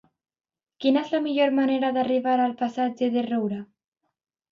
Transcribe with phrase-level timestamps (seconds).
[0.85, 3.61] Quina és la millor manera d'arribar al passatge de Roura?